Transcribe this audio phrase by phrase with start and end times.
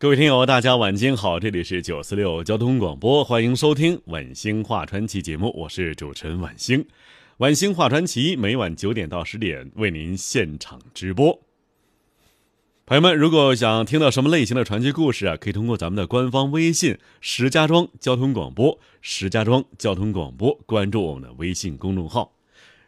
[0.00, 6.82] 各位听友，大家晚间好，这里是九四六交通广播，欢迎收听《晚星话传奇》节目，我是主持人晚星。
[7.36, 11.38] 《晚星话传奇》每晚九点到十点为您现场直播。
[12.86, 22.32] 朋友们，如果想听到什么类型的传奇故事啊，可以通过咱们的官方微信“石家庄交通广播”“石家庄交通广播”关注我们的微信公众号。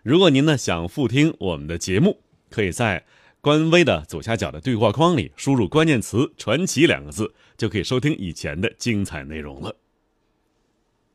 [0.03, 3.05] 如果您呢想复听我们的节目，可以在。
[3.43, 9.75] 官微的左下角的对话框里输入关键词“传奇”两个字，就可以收听以前的精彩内容了。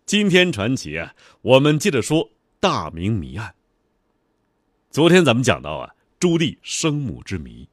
[0.05, 3.55] 今天传奇啊，我们接着说大明谜案。
[4.91, 7.69] 昨天咱们讲到啊，朱棣生母之谜，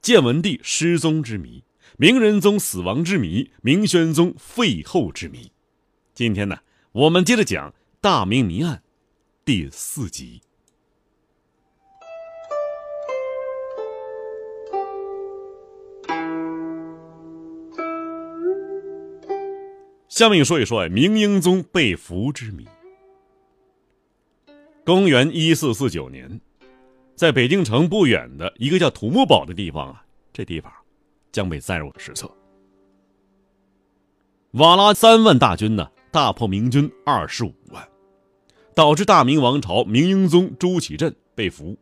[0.00, 1.62] 建文帝失踪之谜，
[1.98, 5.52] 明仁宗死亡之谜，明宣宗废后之谜。
[6.14, 6.60] 今天呢，
[6.92, 8.82] 我们接着讲大明谜案
[9.44, 10.40] 第四集。
[20.18, 22.66] 下面说一说明英宗被俘之谜。
[24.84, 26.40] 公元一四四九年，
[27.14, 30.72] 在北京城不远的一个叫土木堡的地方啊，这地方
[31.30, 32.28] 将被载入史册。
[34.54, 37.88] 瓦剌三万大军呢，大破明军二十五万，
[38.74, 41.78] 导致大明王朝明英宗朱祁镇被俘，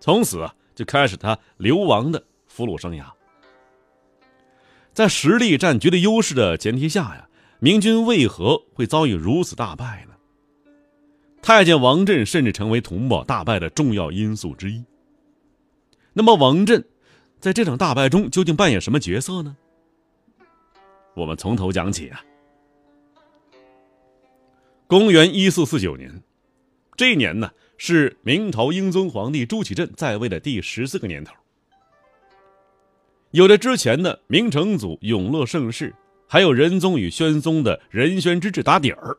[0.00, 3.06] 从此啊就开始他流亡的俘虏生涯。
[4.92, 7.26] 在实力占绝对优势的前提下呀。
[7.62, 10.14] 明军为何会遭遇如此大败呢？
[11.42, 14.82] 太监王振甚至成为土木堡大败的重要因素之一。
[16.14, 16.82] 那么，王振
[17.38, 19.54] 在这场大败中究竟扮演什么角色呢？
[21.14, 22.24] 我们从头讲起啊。
[24.86, 26.22] 公元一四四九年，
[26.96, 31.34] 这一年呢是明朝英宗皇帝朱祁镇在位的第十四个年头。
[33.32, 35.94] 有着之前的明成祖永乐盛世。
[36.32, 39.18] 还有仁宗与宣宗的仁宣之治打底儿，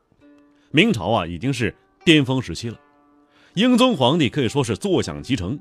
[0.71, 2.79] 明朝啊已经是巅峰时期了，
[3.55, 5.59] 英宗皇帝可以说是坐享其成。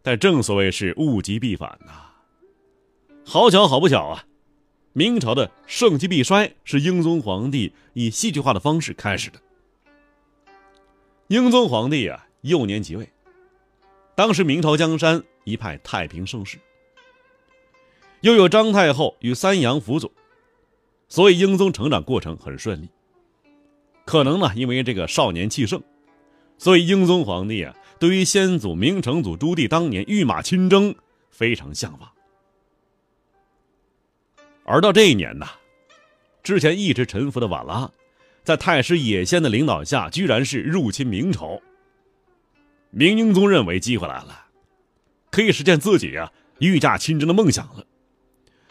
[0.00, 1.90] 但正所谓是物极必反呐，
[3.24, 4.24] 好巧好不巧啊，
[4.92, 9.40] 明朝的盛极必衰是英宗皇帝以戏剧化的方式开始的。
[11.26, 13.08] 英宗皇帝啊幼年即位，
[14.14, 16.56] 当时明朝江山一派太平盛世。
[18.20, 20.10] 又有张太后与三阳辅佐，
[21.08, 22.88] 所以英宗成长过程很顺利。
[24.04, 25.82] 可能呢，因为这个少年气盛，
[26.56, 30.94] 所以英宗皇帝啊，对于先祖明成祖朱棣当年御马亲征
[31.30, 32.10] 非常向往。
[34.64, 35.46] 而到这一年呢，
[36.42, 37.90] 之前一直臣服的瓦剌，
[38.42, 41.60] 在太师野先的领导下，居然是入侵明朝。
[42.90, 44.46] 明英宗认为机会来了，
[45.30, 47.84] 可以实现自己啊御驾亲征的梦想了。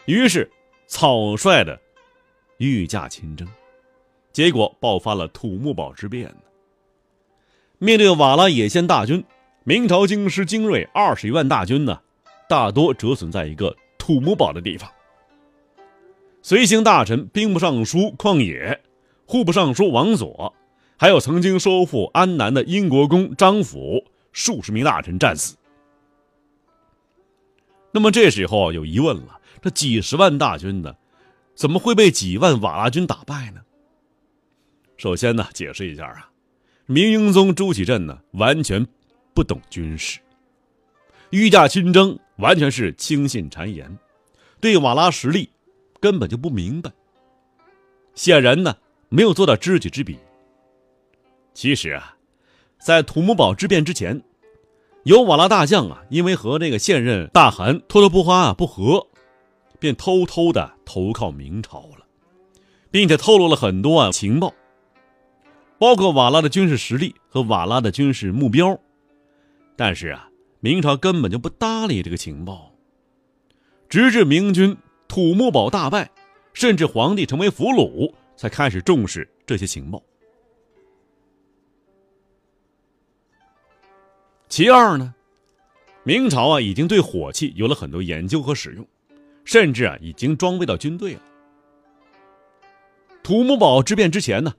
[0.08, 0.50] 于是，
[0.86, 1.78] 草率的
[2.56, 3.46] 御驾亲征，
[4.32, 6.34] 结果爆发了土木堡之变。
[7.76, 9.22] 面对瓦剌野先大军，
[9.64, 12.00] 明朝京师精锐二十余万大军呢，
[12.48, 14.90] 大多折损在一个土木堡的地方。
[16.40, 18.80] 随行大臣兵部尚书旷野、
[19.26, 20.54] 户部尚书王佐，
[20.96, 24.02] 还有曾经收复安南的英国公张辅，
[24.32, 25.54] 数十名大臣战死。
[27.92, 29.34] 那么这时候有疑问了。
[29.60, 30.94] 这几十万大军呢，
[31.54, 33.60] 怎么会被几万瓦剌军打败呢？
[34.96, 36.30] 首先呢，解释一下啊，
[36.86, 38.86] 明英宗朱祁镇呢，完全
[39.34, 40.20] 不懂军事，
[41.30, 43.98] 御驾亲征完全是轻信谗言，
[44.60, 45.50] 对瓦剌实力
[46.00, 46.90] 根本就不明白。
[48.14, 48.76] 显然呢，
[49.08, 50.18] 没有做到知己知彼。
[51.54, 52.16] 其实啊，
[52.80, 54.22] 在土木堡之变之前，
[55.02, 59.07] 有瓦剌大将啊，因为和那个现任大汗托勒布花啊不和。
[59.78, 62.06] 便偷偷的投靠明朝了，
[62.90, 64.52] 并且透露了很多啊情报，
[65.78, 68.78] 包括瓦剌的军事实力和瓦剌的军事目标。
[69.76, 70.28] 但是啊，
[70.60, 72.72] 明朝根本就不搭理这个情报，
[73.88, 74.76] 直至明军
[75.06, 76.10] 土木堡大败，
[76.52, 80.02] 甚至皇帝成为俘虏，才开始重视这些情报。
[84.48, 85.14] 其二呢，
[86.02, 88.84] 明朝啊已经对火器有了很多研究和使用。
[89.48, 91.20] 甚至啊已经装备到军队了。
[93.22, 94.52] 土木堡之变之前呢，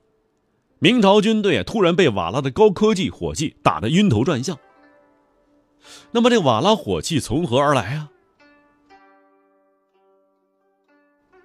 [0.79, 4.57] 明朝军队啊突然被瓦剌的高科技火器打得晕头转向。
[6.09, 8.09] 那么这瓦剌火器从何而来啊？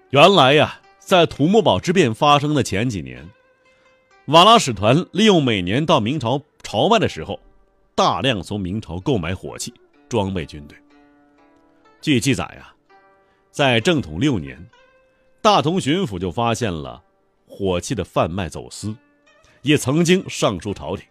[0.09, 3.29] 原来呀，在土木堡之变发生的前几年，
[4.29, 7.39] 瓦剌使团利用每年到明朝朝拜的时候，
[7.95, 9.75] 大量从明朝购买火器
[10.09, 10.79] 装备军队。
[12.01, 12.74] 据记载呀，
[13.55, 14.69] 在正统六年，
[15.41, 17.01] 大同巡抚就发现了
[17.47, 18.93] 火器的贩卖走私，
[19.63, 21.07] 也曾经上书朝廷，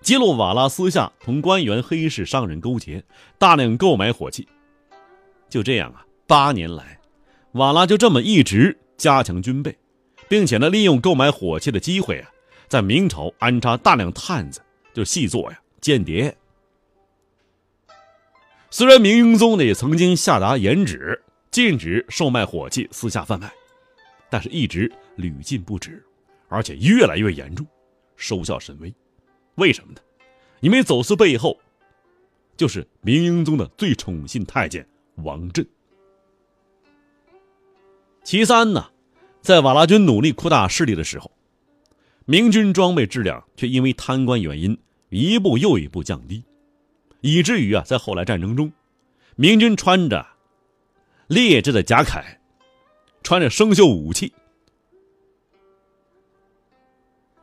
[0.00, 3.04] 揭露瓦剌私下同官员、黑市商人勾结，
[3.38, 4.48] 大量购买火器。
[5.48, 6.98] 就这样啊，八年来。
[7.52, 9.78] 瓦剌就这么一直加强军备，
[10.28, 12.28] 并且呢，利用购买火器的机会啊，
[12.66, 14.60] 在明朝安插大量探子，
[14.92, 16.36] 就细作呀间谍。
[18.68, 23.50] 虽然明英宗呢也曾经下达严旨，禁止售卖火器、私下贩卖，
[24.30, 26.04] 但是一直屡禁不止，
[26.48, 27.66] 而且越来越严重，
[28.16, 28.94] 收效甚微。
[29.54, 30.00] 为什么呢？
[30.60, 31.58] 因为走私背后
[32.56, 34.86] 就是明英宗的最宠信太监
[35.16, 35.66] 王振。
[38.22, 38.90] 其三呢，
[39.40, 41.30] 在瓦剌军努力扩大势力的时候，
[42.26, 44.78] 明军装备质量却因为贪官原因
[45.08, 46.44] 一步又一步降低，
[47.22, 48.70] 以至于啊，在后来战争中，
[49.36, 50.26] 明军穿着
[51.28, 52.24] 劣质的甲铠，
[53.22, 54.32] 穿着生锈武器，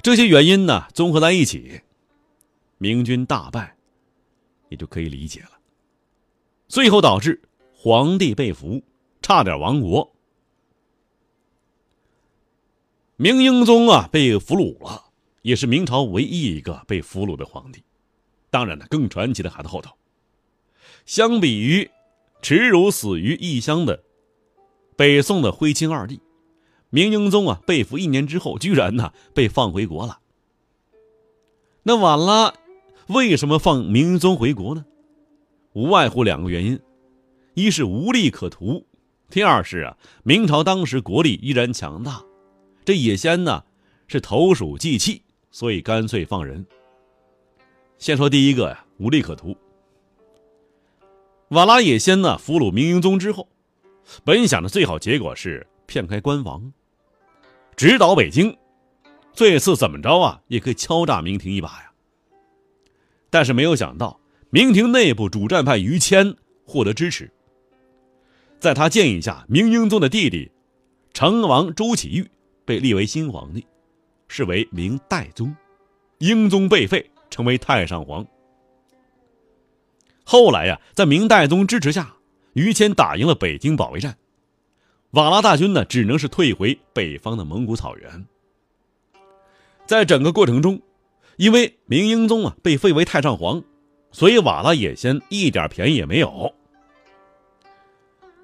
[0.01, 1.81] 这些原因呢综合在一起，
[2.79, 3.77] 明军大败，
[4.69, 5.51] 也就可以理解了。
[6.67, 7.39] 最后导致
[7.73, 8.81] 皇帝被俘，
[9.21, 10.11] 差点亡国。
[13.17, 15.11] 明英宗啊，被俘虏了，
[15.43, 17.83] 也是明朝唯一一个被俘虏的皇帝。
[18.49, 19.95] 当然了，更传奇的还在后头。
[21.05, 21.89] 相比于
[22.45, 24.03] 耻辱死于异乡的
[24.95, 26.21] 北宋的徽钦二帝，
[26.91, 30.19] 明英宗啊，被俘一年之后，居然呢被放回国了。
[31.81, 32.53] 那晚了
[33.07, 34.85] 为什么放明英宗回国呢？
[35.73, 36.79] 无外乎两个原因：
[37.55, 38.85] 一是无利可图，
[39.31, 42.21] 第二是啊，明朝当时国力依然强大。
[42.85, 43.63] 这野仙呢，
[44.05, 46.63] 是投鼠忌器，所以干脆放人。
[47.97, 49.57] 先说第一个呀，无利可图。
[51.49, 53.47] 瓦剌也先呢，俘虏明英宗之后，
[54.23, 56.71] 本想的最好结果是骗开关王，
[57.75, 58.57] 直捣北京，
[59.33, 61.91] 这次怎么着啊，也可以敲诈明廷一把呀。
[63.29, 64.19] 但是没有想到，
[64.49, 67.31] 明廷内部主战派于谦获得支持，
[68.59, 70.51] 在他建议下，明英宗的弟弟
[71.13, 72.29] 成王朱祁钰。
[72.67, 73.63] 被立为新皇帝，
[74.27, 75.55] 是为明代宗，
[76.17, 78.25] 英宗被废，成为太上皇。
[80.25, 82.15] 后来呀，在明代宗支持下，
[82.53, 84.17] 于谦打赢了北京保卫战，
[85.11, 88.25] 瓦剌大军呢，只能是退回北方的蒙古草原。
[89.85, 90.81] 在整个过程中，
[91.37, 93.63] 因为明英宗啊被废为太上皇，
[94.11, 96.53] 所以瓦剌野先一点便宜也没有。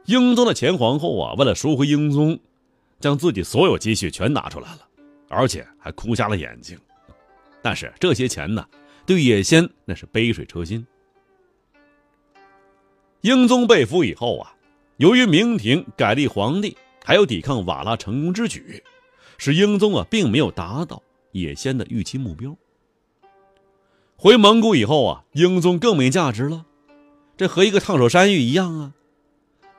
[0.05, 2.39] 英宗的前皇后啊，为了赎回英宗。
[2.99, 4.87] 将自己所有积蓄全拿出来了，
[5.27, 6.77] 而且还哭瞎了眼睛。
[7.59, 8.63] 但是这些钱呢，
[9.07, 10.85] 对野仙那是杯水车薪。
[13.21, 14.55] 英宗被俘以后啊，
[14.97, 18.83] 由于明廷改立皇帝，还有抵抗瓦剌成功之举，
[19.37, 21.01] 使英宗啊并没有达到
[21.31, 22.55] 野仙的预期目标。
[24.15, 26.65] 回蒙古以后啊，英宗更没价值了，
[27.37, 28.93] 这和一个烫手山芋一样啊，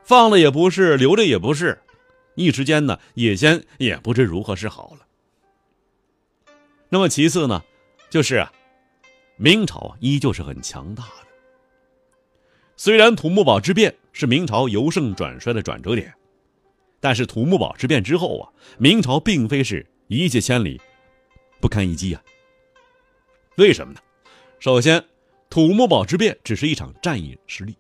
[0.04, 1.80] 放了也不是，留着也不是。
[2.34, 5.06] 一时间呢，野仙也不知如何是好了。
[6.88, 7.62] 那么其次呢，
[8.08, 8.46] 就是，
[9.36, 11.04] 明朝依旧是很强大。
[12.84, 16.12] 虽然土木堡之变是明朝由盛转衰的转折点，
[16.98, 20.80] 但是土木堡之变之后啊，明朝并非是一泻千里、
[21.60, 22.20] 不堪一击啊。
[23.54, 24.00] 为什么呢？
[24.58, 25.00] 首先，
[25.48, 27.76] 土木堡之变只是一场战役失利，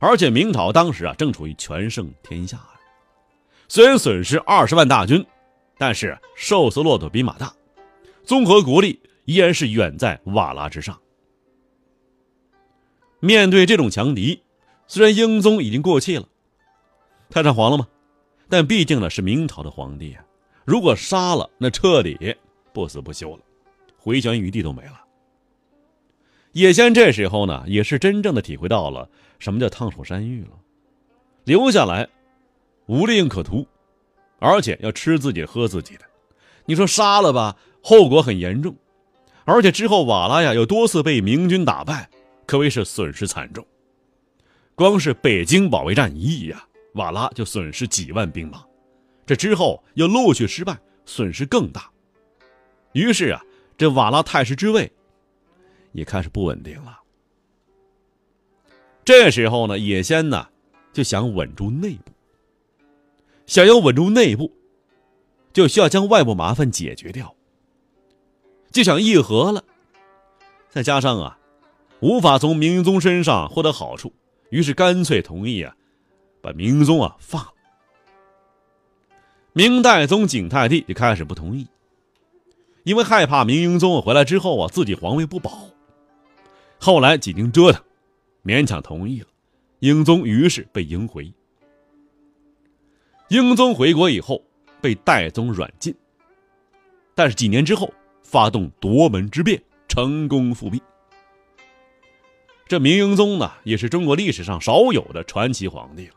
[0.00, 2.74] 而且明朝当时啊正处于全盛天下啊。
[3.68, 5.24] 虽然损失二十万大军，
[5.78, 7.54] 但是瘦死骆驼比马大，
[8.24, 10.98] 综合国力依然是远在瓦剌之上。
[13.24, 14.42] 面对这种强敌，
[14.88, 16.26] 虽然英宗已经过气了，
[17.30, 17.86] 太上皇了吗？
[18.48, 20.24] 但毕竟呢是明朝的皇帝啊，
[20.64, 22.36] 如果杀了，那彻底
[22.72, 23.42] 不死不休了，
[23.96, 25.00] 回旋余地都没了。
[26.50, 30.58] 野仙这时候呢，也是真正的体会到了什么叫烫手山芋了，
[31.44, 32.08] 留下来。
[32.86, 33.64] 无利可图，
[34.40, 36.00] 而且要吃自己喝自己的，
[36.66, 38.74] 你说杀了吧，后果很严重，
[39.44, 42.10] 而且之后瓦剌呀又多次被明军打败，
[42.46, 43.66] 可谓是损失惨重。
[44.74, 48.64] 光是北京保卫战一役呀，瓦剌就损失几万兵马，
[49.26, 51.90] 这之后又陆续失败，损失更大。
[52.92, 53.42] 于是啊，
[53.76, 54.90] 这瓦剌太师之位
[55.92, 57.00] 也开始不稳定了。
[59.04, 60.48] 这时候呢，野先呢
[60.92, 62.12] 就想稳住内部，
[63.46, 64.52] 想要稳住内部，
[65.52, 67.34] 就需要将外部麻烦解决掉，
[68.70, 69.62] 就想议和了。
[70.70, 71.38] 再加上啊，
[72.02, 74.12] 无法从明英宗身上获得好处，
[74.50, 75.74] 于是干脆同意啊，
[76.40, 77.52] 把明英宗啊放了。
[79.52, 81.68] 明代宗景泰帝就开始不同意，
[82.82, 85.68] 因为害怕明英宗回来之后啊，自己皇位不保。
[86.78, 87.82] 后来几经折腾。
[88.44, 89.28] 勉强同意了，
[89.78, 91.32] 英宗于是被迎回。
[93.28, 94.42] 英宗回国以后，
[94.80, 95.94] 被代宗软禁。
[97.14, 97.88] 但是几年之后，
[98.24, 100.82] 发动夺门之变，成功复辟。
[102.72, 106.14] 这明英宗呢，也是中国历史上少有的传奇皇帝了，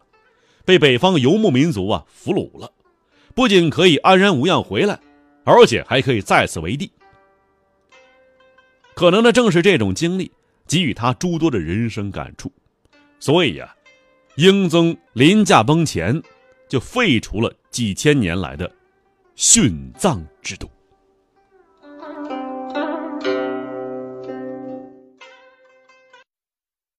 [0.63, 2.71] 被北方游牧民族啊俘虏了，
[3.33, 4.97] 不仅可以安然无恙回来，
[5.43, 6.89] 而且还可以再次为帝。
[8.93, 10.31] 可能呢，正是这种经历。
[10.65, 12.49] 给予他诸多的人生感触，
[13.19, 13.75] 所以呀，
[14.37, 16.23] 英宗临驾崩前，
[16.69, 18.71] 就废除了几千年来的
[19.35, 20.69] 殉葬制度。